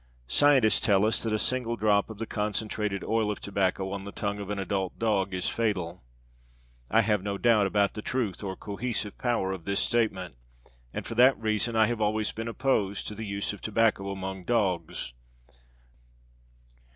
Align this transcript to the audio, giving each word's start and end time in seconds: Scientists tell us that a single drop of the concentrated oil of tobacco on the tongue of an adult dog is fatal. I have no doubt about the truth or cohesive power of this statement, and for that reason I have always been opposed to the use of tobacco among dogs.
Scientists 0.25 0.79
tell 0.79 1.05
us 1.05 1.21
that 1.21 1.31
a 1.31 1.37
single 1.37 1.75
drop 1.75 2.09
of 2.09 2.17
the 2.17 2.25
concentrated 2.25 3.03
oil 3.03 3.29
of 3.29 3.39
tobacco 3.39 3.91
on 3.91 4.03
the 4.03 4.11
tongue 4.11 4.39
of 4.39 4.49
an 4.49 4.57
adult 4.57 4.97
dog 4.97 5.31
is 5.31 5.47
fatal. 5.47 6.01
I 6.89 7.01
have 7.01 7.21
no 7.21 7.37
doubt 7.37 7.67
about 7.67 7.93
the 7.93 8.01
truth 8.01 8.41
or 8.41 8.55
cohesive 8.55 9.15
power 9.19 9.51
of 9.51 9.65
this 9.65 9.79
statement, 9.79 10.37
and 10.91 11.05
for 11.05 11.13
that 11.13 11.37
reason 11.37 11.75
I 11.75 11.85
have 11.85 12.01
always 12.01 12.31
been 12.31 12.47
opposed 12.47 13.07
to 13.09 13.13
the 13.13 13.27
use 13.27 13.53
of 13.53 13.61
tobacco 13.61 14.09
among 14.09 14.45
dogs. 14.45 15.13